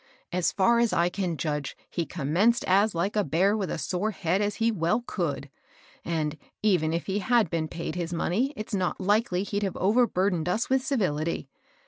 So 0.33 0.41
far 0.57 0.79
as 0.79 0.93
I 0.93 1.09
can 1.09 1.37
judge, 1.37 1.77
he 1.87 2.07
commenced 2.07 2.65
as 2.65 2.95
like 2.95 3.15
a 3.15 3.23
bear 3.23 3.55
with 3.55 3.69
a 3.69 3.77
sore 3.77 4.09
head 4.09 4.41
as 4.41 4.55
he 4.55 4.71
well 4.71 5.03
could; 5.05 5.47
and, 6.03 6.39
even 6.63 6.91
if 6.91 7.05
he 7.05 7.19
had 7.19 7.51
been 7.51 7.67
paid 7.67 7.93
his 7.93 8.11
mon 8.11 8.33
ey 8.33 8.53
it's 8.55 8.73
not 8.73 8.99
likely 8.99 9.43
he'd 9.43 9.61
have 9.61 9.77
overburdened 9.77 10.49
us 10.49 10.71
with 10.71 10.83
civility. 10.83 11.49